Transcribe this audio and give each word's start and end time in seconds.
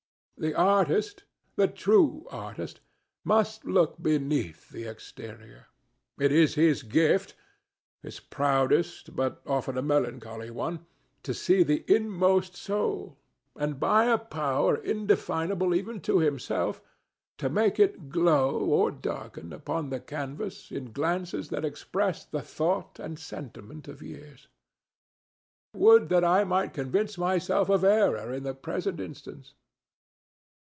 The 0.37 0.55
artist—the 0.57 1.67
true 1.67 2.25
artist—must 2.31 3.63
look 3.63 4.01
beneath 4.01 4.69
the 4.69 4.85
exterior. 4.85 5.67
It 6.19 6.31
is 6.31 6.55
his 6.55 6.81
gift—his 6.81 8.19
proudest, 8.21 9.15
but 9.15 9.43
often 9.45 9.77
a 9.77 9.83
melancholy 9.83 10.49
one—to 10.49 11.33
see 11.35 11.61
the 11.61 11.85
inmost 11.87 12.55
soul, 12.55 13.19
and 13.55 13.79
by 13.79 14.05
a 14.05 14.17
power 14.17 14.75
indefinable 14.77 15.75
even 15.75 16.01
to 16.01 16.17
himself 16.17 16.81
to 17.37 17.47
make 17.47 17.79
it 17.79 18.09
glow 18.09 18.49
or 18.57 18.89
darken 18.89 19.53
upon 19.53 19.91
the 19.91 19.99
canvas 19.99 20.71
in 20.71 20.91
glances 20.91 21.49
that 21.49 21.63
express 21.63 22.25
the 22.25 22.41
thought 22.41 22.97
and 22.97 23.19
sentiment 23.19 23.87
of 23.87 24.01
years. 24.01 24.47
Would 25.75 26.09
that 26.09 26.23
I 26.25 26.45
might 26.45 26.73
convince 26.73 27.15
myself 27.15 27.69
of 27.69 27.83
error 27.83 28.33
in 28.33 28.41
the 28.41 28.55
present 28.55 28.99
instance!" 28.99 29.53